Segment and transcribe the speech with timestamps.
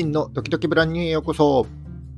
[0.00, 1.66] 真のドキドキブランニューへようこそ。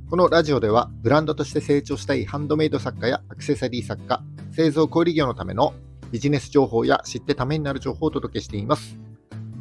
[0.08, 5.74] このラジオでは、ブランドとして成長したいハンドメイド作家やアクセサリー作家、製造小売業のための
[6.12, 8.96] ビジネス情報や知ってためになる情報をお届けしています。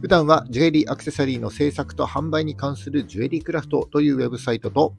[0.02, 4.94] 普段はジュエリーアクセサリーの制作と販売に関するジュエリークラフトというウェブサイトと、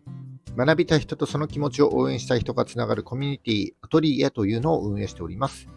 [0.57, 5.68] 学びたい人とその気持ちを応援したい人がつながるコミュニティ、アトリエというのを運営しております。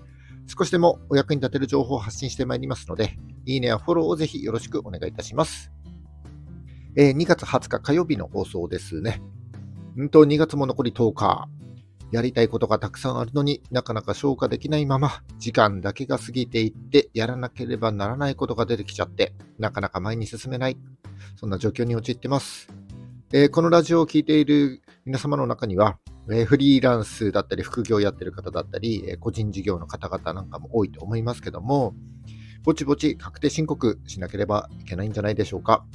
[0.47, 5.74] 少しでもお役に立てる情報を発信してまいりますので、いいねやフォローをぜひよろしくお願いいたします。
[6.97, 9.21] えー、2月20日火曜日の放送ですね。
[9.97, 11.49] うんと、2月も残り10日。
[12.11, 20.77] やりたいことがたくさんあるのになかなか消化できないまま、時間だけが過ぎていって、やらなければならないことが出てきちゃって、なかなか前に進めない。
[21.35, 22.69] そんな状況に陥ってます。
[23.33, 25.97] えー、このラジオを聴いている皆様の中には、
[26.29, 31.93] えー、フリーランスだったり、副業やってる方だったり、えー、個人事業の方々なんかも多いと思いますけども、
[32.63, 35.85] ぼちぼち確定申告しなければいけないんじゃないでしょうか。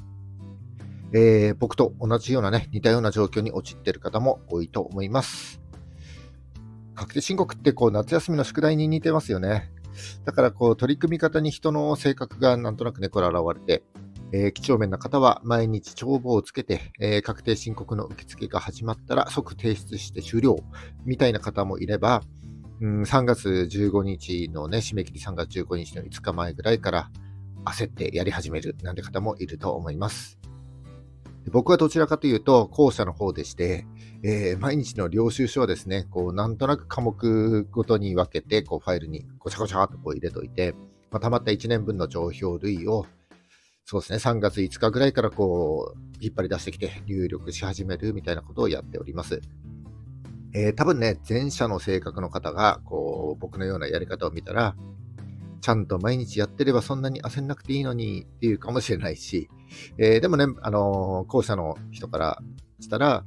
[1.13, 5.61] えー、僕と同じようなね、似たような状況に陥っている方も多いと思います。
[6.95, 9.73] 確定申告ってこう夏休みの宿題に似てますよね。
[10.25, 13.83] だからこう取り組み方に人の性格がなんとなくね、これ現れて、
[14.33, 20.57] えー、几帳面な方は毎日帳簿をつけて、えー、確定申告の受付が始まったら即提出して終了
[21.05, 22.23] みたいな方もいれば、
[22.81, 27.11] うん、3月15日のね、締め切り3月15日の5日前ぐらいから
[27.65, 30.40] 焦ってやり始めるなんて方もいると思います。
[31.49, 33.87] 僕はどちらかというと、後者の方でして、
[34.23, 40.75] えー、毎日の領収書はですね、こう、なんとなく科目ごとに分けて、こう、ファイルにごちゃごちゃっとこう入れといて、
[41.11, 43.07] まあ、溜まった1年分の情報類を、
[43.87, 49.41] そうですね、3月5日ぐらいからこう、引っ張り出してきて入力し始めるみたいなことをやっております。
[50.53, 54.77] えー、多分ね、前者の性格の方が、こう、僕のようなやり方を見たら、
[55.61, 59.49] ちゃんと毎日やってればそんなに焦んなくていいのにっていうかもしれないし、
[59.99, 62.39] えー、でもね、あのー、後者の人から
[62.81, 63.25] したら、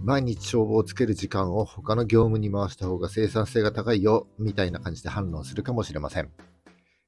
[0.00, 6.30] 毎日帳簿をつける時間を他の業務に回した方が生産性が高いよ、みたいな感じで反論するかもしれません。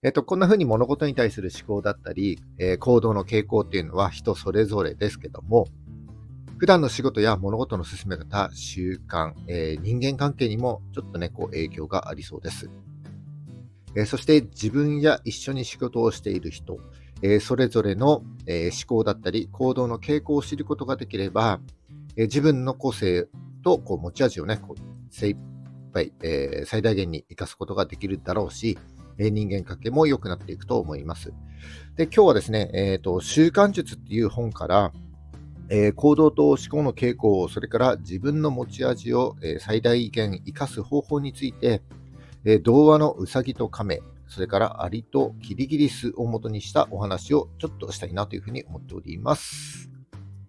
[0.02, 5.66] えっ、と、こんな風に物事に対する思考だったり、えー、行動の傾向っていうのは人それぞれですけども、
[6.58, 12.70] 普段の仕事や物事の進め方、習慣、えー、人間関係にもちょっとね、こう影響がありそうです。
[13.96, 16.78] え、そして自分や一緒に仕事をしている人、
[17.22, 21.60] えそれぞれの、え思考だったり行動の傾向を知ることができれば、
[22.16, 23.26] え自分の個性
[23.64, 25.36] とこう持ち味をね、こう精一
[25.94, 28.78] 杯、え最大限に活かすことができるだろうし、
[29.18, 31.32] え人間関係も良くなっていくと思います。
[31.96, 34.92] で、今日はですね、えーと、習慣術っていう本から、
[35.68, 41.82] えー、行動と思考の傾向、それから自分の持ち味を、え、最大限活かす方法について、
[42.46, 49.90] えー、童話のうさぎと亀、それからアリとキリギリスを元にしたお話をちょっとしたいなというふうに思っております。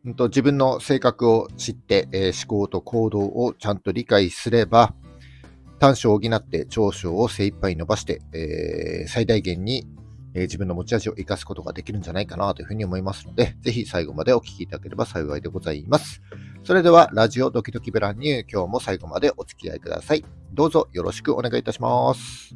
[0.08, 4.94] んと自分の性格を知って、えー、思考と行動をちゃんと理解すれば、
[5.80, 9.88] 短所を補って長所を精一杯伸ばして、えー、最大限に、
[10.34, 16.22] えー、自分の持ち味を生かすことができるんじゃないかなというふうに思いますので、ぜひ最後までお聞きいただければ幸いでございます。
[16.68, 20.26] それでは、ラジオドキドキブランニュー、今日も最後までお付き合いください。
[20.52, 22.54] どうぞよろしくお願いいたします。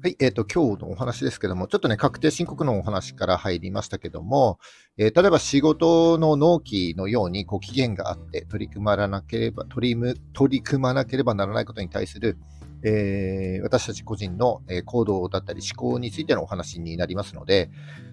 [0.00, 4.60] はい、えっ、ー、と、今日のお話ですけども、ちょっとね、確定申告のお話から入りましたけども、
[4.96, 12.38] えー、例えば仕事の納期のように、こう、期限があって、取り組まなければ、取り取り組まなければならないことに対する、
[12.88, 17.68] えー、私たち個人の行動だったり思考についてのお話になりますので、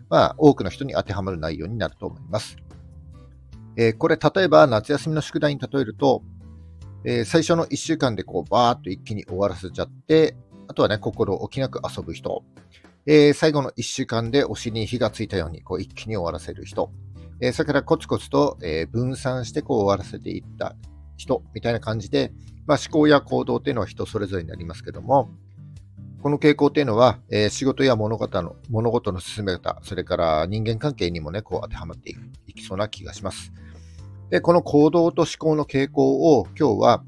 [0.09, 2.57] まあ、多くの人に当てはまる内容になると思います。
[3.78, 6.23] えー、これ、例えば夏休みの宿題に例えると、
[7.06, 10.35] えー、最初の1週間でこうバーっと一気に終わらせちゃって、
[10.67, 12.44] あとはね、心置きなく遊ぶ人。
[13.05, 16.91] えー、最後の1週間で推しに火がついたようにこう一気に終わらせる人。
[17.41, 20.75] えー、それからコツコツと、えー、分散してこう終わらせていった
[21.23, 22.34] 人みたいな感じで、
[22.67, 25.31] まあ、思考や行動っていうのは人それぞれになりますけども、
[26.22, 32.16] この傾向っていうのは、えー、仕事や物事の物事の進め方、それから人間関係にもね、こう当てはまって
[32.47, 33.52] いきそうな気がします。
[34.29, 37.03] で、この行動と思考の傾向を今日は、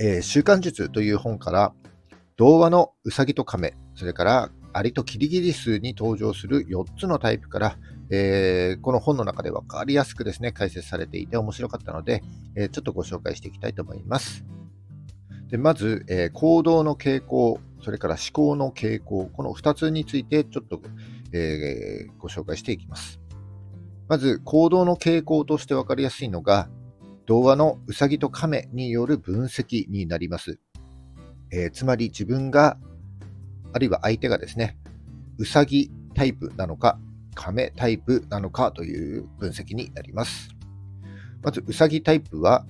[0.00, 1.72] えー、習慣術という本から
[2.36, 7.78] 童話のうさぎと亀、それからアリとキリギリスに登場する4つのタイプから、
[8.10, 12.22] えー、この本の中で分かりやすくですね、解説されていて面白かったので、
[12.56, 14.44] えー、ちょっとご紹介していきたいと思います。
[15.48, 20.80] でまず、えー、行動の傾向、それから思考の傾向、この2つについてちょっと、
[21.32, 23.20] えご紹介していきます。
[24.08, 26.68] まず、行動の傾向として分かりやすいのが、
[27.26, 30.58] 童話のうさぎと亀による分析になります。
[31.50, 32.78] え、つまり自分が、
[33.72, 34.76] あるいは相手がですね、
[35.38, 36.98] うさぎタイプなのか、
[37.34, 40.48] 亀タイプなのかという分析になります。
[41.42, 42.66] まず、うさぎタイプは、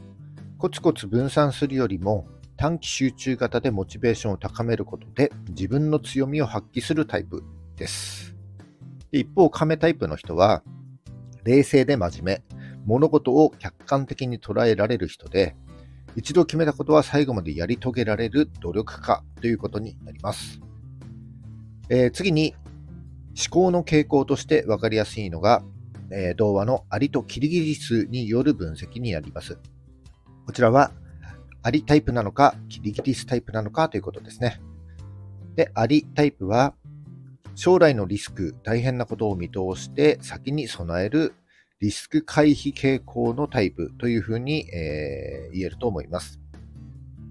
[0.58, 2.26] コツコツ分散するよりも
[2.56, 7.44] 短期集中型でモチベーションを高めることで自分の強みを発揮するタイプ
[7.76, 8.34] です。
[9.12, 10.62] 一方、亀タイプの人は、
[11.44, 15.56] 冷静で真面目、物事を客観的に捉えられる人で、
[16.16, 20.60] 一度決めたことは最後までやり遂げられる努力家ということになります。
[21.88, 22.54] えー、次に、
[23.36, 25.62] 思考の傾向として分かりやすいのが、
[26.10, 29.58] えー、童話のアリとキリギリスによる分析になります。
[30.46, 30.92] こちらは、
[31.62, 34.60] アリタイプなのか、キリギリスタイプなのかということですね。
[35.56, 36.74] で、アリタイプは、
[37.54, 41.34] 将来のリスク、大変なことを見通して先に備える
[41.80, 46.40] リスク回避傾向のタイプというふうに、えー、言えると思います。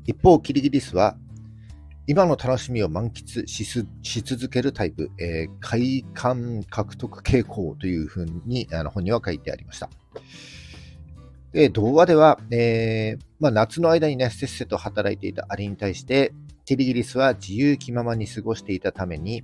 [0.06, 1.18] 一方、キリギリスは
[2.06, 9.90] 今の楽しみを満喫し続けるタイプ、えー、快感獲得傾向というふうにあの本には書いてありました。
[11.54, 16.34] で童話では、えーまあ、夏の間にね、せっせと働いていたアリに対して、
[16.66, 19.44] キリギリスは自由気ままに過ごしていたために、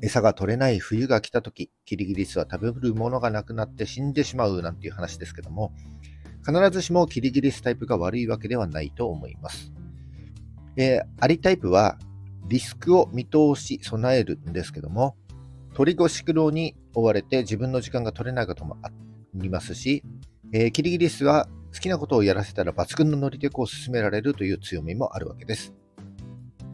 [0.00, 5.72] 餌が取れない冬が来た時、キリギリスは食べるものがなくなって死んでしまうなんていう話ですけども、
[6.46, 9.72] 必ずしもキリギリスタイプが悪いわけではないと思います。
[10.76, 11.98] えー、アリタイプは
[12.46, 15.16] リスクを見通し備えるんですけども、
[15.74, 18.90] 鳥越苦労に追われて自分の時間が取れないこともあ
[19.34, 20.02] りますし、
[20.52, 25.74] えー、キリギリスは好きなことをやらせたら抜群のノリでこう進められるという強みもあるわけです。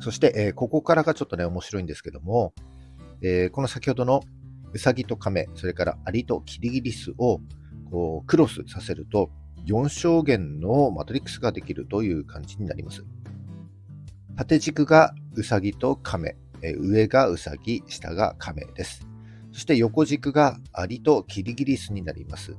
[0.01, 2.53] そして、えー、ここからがちょっとね、面白いんですけども、
[3.23, 4.23] えー、この先ほどの
[4.73, 7.41] ウサギとカメ、それからアリとキリギリスを
[7.91, 9.31] こうクロスさせると、
[9.67, 13.05] 4象限のマトリックスができるという感じになります。
[14.37, 19.07] 縦軸がウサギとカメ、え上がウサギ、下がカメです。
[19.53, 22.57] そして横軸がアリとキリギリスになります。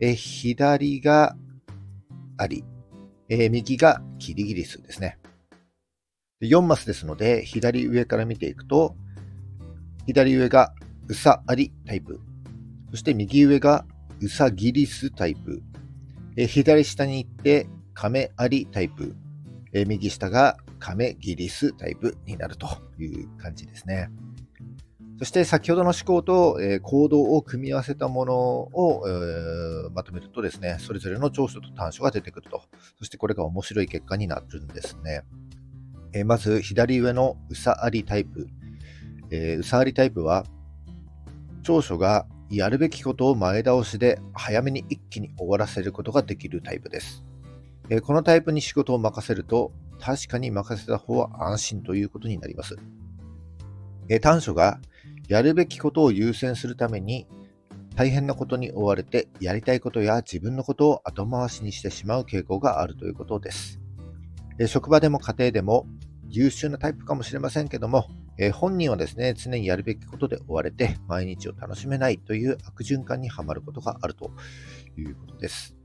[0.00, 1.36] え左が
[2.36, 2.64] アリ、
[3.28, 5.18] え右がキリギリスですね。
[6.40, 8.96] 4マスですので、左上から見ていくと、
[10.06, 10.74] 左上が
[11.08, 12.20] うさありタイプ。
[12.90, 13.86] そして右上が
[14.20, 15.62] うさギリスタイプ。
[16.36, 19.14] え左下に行って亀ありタイプ。
[19.72, 22.66] え右下が亀ギリスタイプになると
[22.98, 24.10] いう感じですね。
[25.20, 32.62] そして先ほどの思考と、え行動を組み合わせたものを、え、まとめるとですね、それぞれの長所と短所が出てくると。
[32.98, 35.22] そしてこれが面白い結果になるんですね。
[36.12, 38.48] えまず左上のうさありタイプ。
[39.30, 40.44] え、うさありタイプは、
[41.62, 47.24] 長所がやるべきことを前倒しで早めに一気に終わらせることができるタイプです。
[48.02, 49.70] このタイプに仕事を任せると、
[50.02, 52.76] 確かに任せた方は安心ということになります。
[54.08, 54.80] え、短所が
[55.28, 57.28] やるべきことを優先するために
[57.94, 63.78] 大変なことに追われてやりたいことや自分のことを後回しにしてしまう傾向があるということです。
[64.66, 65.86] 職場でも家庭でも
[66.28, 68.08] 優秀なタイプかもしれませんけども、
[68.38, 74.30] え、本人はですね、常にやるべきことで追われて、毎日を楽しめないという悪循環にはまることがあると
[74.96, 75.76] いうことです。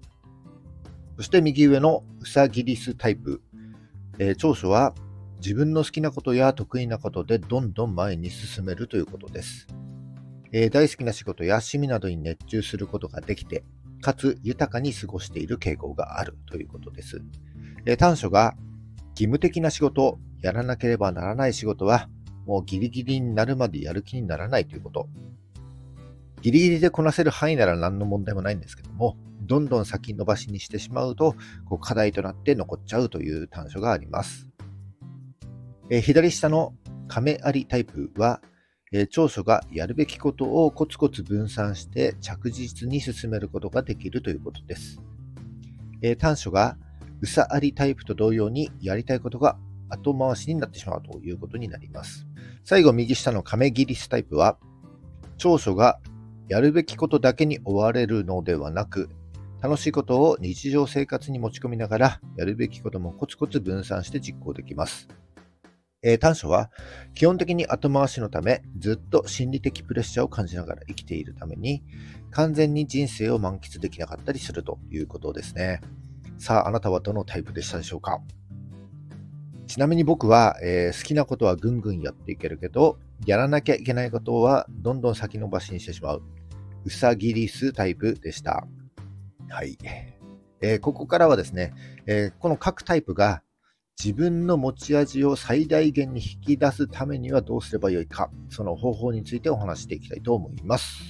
[1.17, 3.41] そして右上のうさぎリスタイプ、
[4.19, 4.93] えー、長所は
[5.39, 9.67] 自分の好きなことや得意なことでどんどん前に進めるということです。
[10.51, 13.63] えー、大好きな仕事や趣味などに熱中することができて、
[14.01, 17.21] かつ豊かに過ごしている傾向があるということです。
[17.85, 18.55] えー、短所が
[19.11, 22.09] 義務的な仕事、やらなければならない仕事は、
[22.45, 25.09] もうギリギリになるまでやる気にならないということ。
[26.41, 29.17] ギリギリでこなせる範囲なら何の問題もないんですけども、
[29.47, 31.35] どんどん先延ばしにしてしまうと、
[31.65, 34.49] こう課題となって残っちゃうという短所があります。
[35.89, 36.75] え、左下の
[37.07, 38.41] 亀有タイプは、
[38.91, 45.01] え、長所がやるべきことをコツコツ分散して着実に進めることができるということです。
[46.01, 46.77] えー、短所が
[47.21, 49.57] うさありタイプと同様にやりたいことが
[49.89, 52.27] 後回しになってしまうということになります。
[52.63, 54.57] 最後右下の亀ギリスタイプは、
[55.37, 55.99] 長所が
[56.49, 59.09] やるべきことだけに追われるのではなく、
[59.61, 65.07] 楽しいことを日常生活に持ち込みながら、やるべきこともコツコツ分散して実行できます。
[66.03, 66.69] えー、短所は
[67.15, 71.83] 基本的に後回しのためずっと心理的プレッシャーを感じながら生きているために
[72.29, 75.81] 完全に人生を満喫できなかったりするということですね。
[76.37, 78.21] さあ、あなたはどのタイプでしたでしょうか？
[79.65, 86.21] ちなみに僕は、えー、好きなことはぐんぐんやっていけるけど、やらなきゃいけないことはどんどん先延ばしにしてしまう。
[86.85, 88.67] うさぎリスタイプでした。
[89.49, 89.77] はい。
[90.61, 91.73] えー、ここからはですね、
[92.05, 93.41] えー、この各タイプが
[94.03, 101.01] 自分の持ち味を最大限に引き出すためにはどうすればよいか、その方法についてお話していきたいと思います。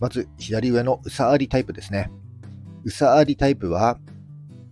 [0.00, 2.10] まず左上のうさありタイプですね。
[2.84, 3.98] うさありタイプは、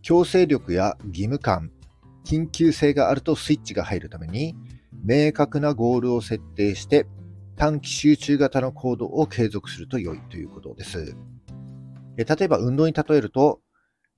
[0.03, 1.71] 強制力や義務感、
[2.25, 4.55] 緊急性があるとスイッチが入るために、
[5.03, 7.07] 明確なゴールを設定して
[7.57, 11.17] 短期集中型の行動を継続すると良いということです。
[12.25, 13.61] 例えば運動に例えると、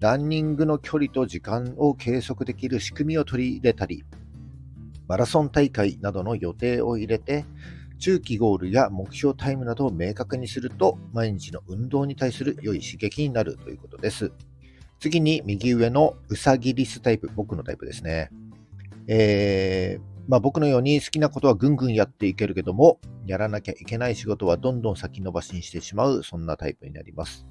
[0.01, 4.05] ランニングの距離と時間を計測できる仕組みを取り入れたり、
[5.07, 7.45] マラソン大会などの予定を入れて、
[7.99, 14.33] 中期ゴールや目標タイムなどを明確にすると、毎日の運動に対する良い刺激になるということです。
[14.99, 18.31] 次に右上のうさぎリスタイプ、僕のタイプですね。
[19.07, 27.47] えー、まあ、僕のように好きなことはぐんぐんやっていけるけども、やらなきゃいけない仕事はどんどん先延ばしにしてしまう、そんなタイプになります。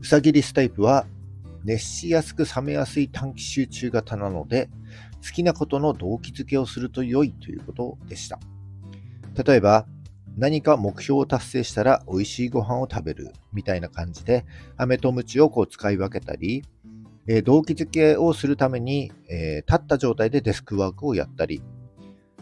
[0.00, 1.06] うさぎリスタイプは、
[1.64, 4.68] 熱しやすく冷めやすい短期集中型なので、
[5.24, 8.38] 好きなことの動機づけをすると良いということでした。
[9.44, 9.86] 例えば、
[10.36, 14.44] 何か目標を達成したら美味しいご飯を食べるみたいな感じで、
[14.76, 16.64] 飴と鞭をこう使い分けたり、
[17.26, 21.62] えー、動機づけをするために、えー、立った状態でデスクワークをやったり、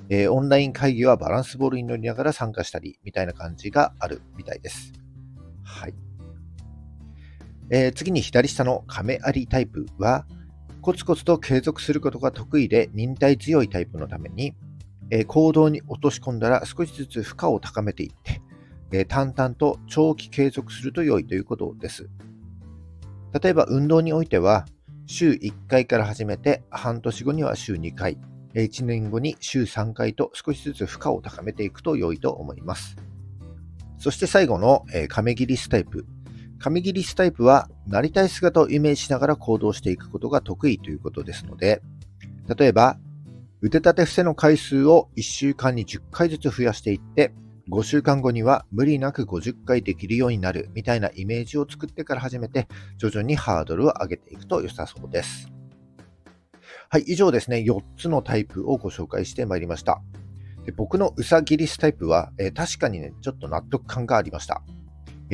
[0.09, 4.93] えー、オンライン会議はバランスボールに乗りながら参加したり、みたいな感じがあるみたいです。
[5.63, 5.95] はい。
[7.75, 10.27] えー、次に左下の亀有タイプは、
[10.83, 14.55] コツコツと継続することが得意で忍耐強いタイプのために、
[15.11, 18.43] えー、行動に落とし込んだら少しずつ負荷を高めていって、
[18.93, 22.11] えー、淡々と長期継続すると良いということです。
[23.43, 24.67] 例えば運動においては、
[25.07, 28.19] 週1回から始めて、半年後には週2回、
[28.53, 32.97] 1年後に週3回と少しずつ負荷を高めていくと良いと思います。
[33.97, 36.05] そして最後の、えー、亀切りスタイプ。
[36.63, 41.83] 亀切りスタイプは、なりたい姿をイメージしながら行動していくことが得意ということですので、
[42.57, 42.99] 例えば、
[43.61, 47.35] 腕立て伏せの回数を1週間に10回ずつ増やしていって、
[47.69, 55.49] 5週間後には無理なく50回できるようになるみたいなイメージを作ってから始めて、徐々にハードルを上げていくと良さそうです。
[56.91, 60.01] はい、以上ですね、4つのタイプをご紹介してまいりました。
[60.65, 64.63] で僕のうさぎリスタイプは、えー、確かにね、ちょっと納得感がありました。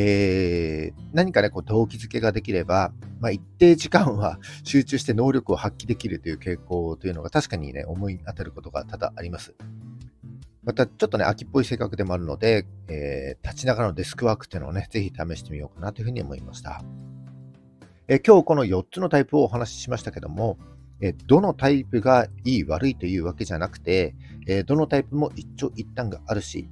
[0.00, 9.56] えー、何かね、こう動機づけができれば、まあ、一定時間は 集中して能力を発揮できるという傾向というのが確かにね、思い当たることが多々あります。
[10.62, 16.84] また、ちょっとね、秋っぽい性格でもあるので、えー、立ちながらのデスクワークっていうのをね、ぜひ試してみようかなというふうに思いました。
[18.06, 20.58] えー、今日この4つのタイプをお話ししましたけども、
[21.00, 24.14] えー、どのタイプがいい悪いというわけじゃなくて、
[24.46, 26.68] えどのタイプも一長一短があるし、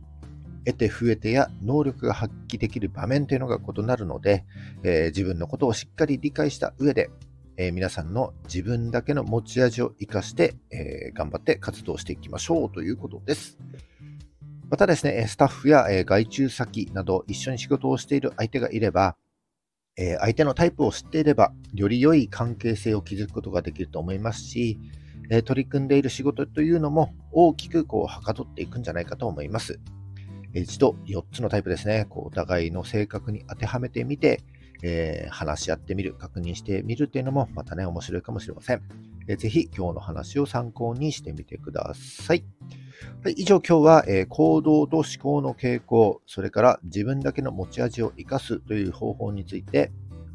[0.67, 4.45] 得て増えてや能力が発揮できる場面というのが異なるので、
[4.83, 7.09] え自分のことをしっかり理解した上で、
[7.57, 13.59] え皆さんの自分だけの持ち味を活かして、え頑張って活動していきましょうということです。
[14.69, 19.17] またですね、スタッフや外注先など一緒に仕事をしている相手がいれば、
[19.97, 24.81] え相手のタイプを知っていれば、より良い関係性を築くことができると思いますし、
[25.45, 29.79] 取り組んでいる仕事というのも大きくこうはかどっていくんじゃないかと思います。
[30.61, 34.43] 一度4つのタイプですね、こうお互いの性格に当てはめてみて、
[34.83, 38.83] えー、話し合ってみる、確認してみるっていうのもまたね、面白いかもしれません。
[39.29, 42.45] えー、ぜひ今日の話を参考にしてみてください。
[43.23, 49.93] はい、以上今日は、えー、行動と思考の傾向、それから自分だけの持ち味を生かすという方法について、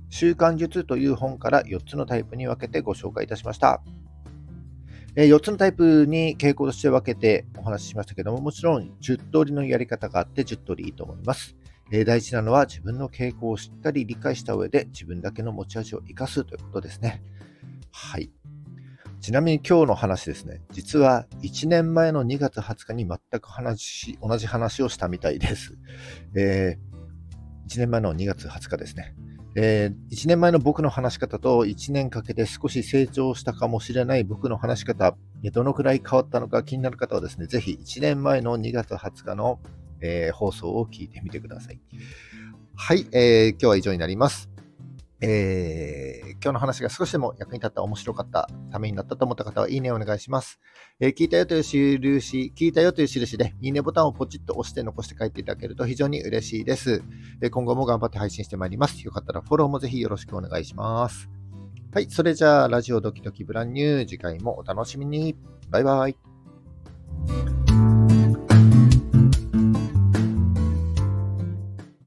[0.09, 3.81] 習慣術という本から4つのタイプに分けてご紹介いたしました。
[5.15, 11.55] え、4つのタイプに傾向として分けてお話ししましたけども、もちろん10通りのやり方があって10通りいいと思います。
[11.91, 17.21] え、大事なのは自分の傾向をしっかり理解した上で自分だけの持ち味を生かすということですね。
[17.91, 18.31] はい。
[19.19, 25.77] ちなみに今日の話ですね、実は1年前の2月20日に全く話、同じ話をしたみたいです。
[26.35, 29.13] えー、1年前の2月20日ですね。
[29.55, 35.15] えー、1年前の僕の話し方と1年かけて少し成長したかもしれない僕の話し方、
[35.51, 39.59] どのくらい変わったのか気になる方はですね、ぜひ1年前の2月20日の、
[40.01, 41.79] えー、放送を聞いてみてください。
[42.75, 44.50] はい、えー、今日は以上になります。
[45.23, 50.59] えー、今日の話が少しでも役に立った、面白かった、ためになったと思った方は、いいねお願いします。
[50.99, 57.03] えー、聞いたよという印、聞いたよという印で、いいねボタンをポチッと押して残して帰っていただけると非常に嬉しいです。
[57.41, 59.03] えー、今後も頑張って配信してまいります。
[59.05, 61.29] よかったらフォローもぜひよろしくお願いします。
[61.93, 65.35] はい、それじゃあ、ラジオドキドキブランニュー、次回もお楽しみに。
[65.69, 67.60] バイバイ。